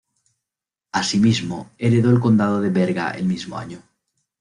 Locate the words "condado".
2.19-2.59